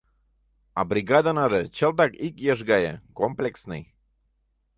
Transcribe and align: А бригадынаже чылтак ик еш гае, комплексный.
А 0.79 0.81
бригадынаже 0.91 1.61
чылтак 1.75 2.11
ик 2.27 2.35
еш 2.51 2.59
гае, 2.69 2.93
комплексный. 3.19 3.83